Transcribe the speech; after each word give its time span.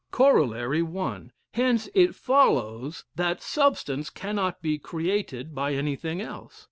Corollary 0.09 0.81
1. 0.81 1.31
Hence 1.51 1.87
it 1.93 2.15
follows 2.15 3.05
that 3.17 3.39
substance 3.43 4.09
cannot 4.09 4.59
be 4.59 4.79
created 4.79 5.53
by 5.53 5.75
anything 5.75 6.19
else. 6.19 6.59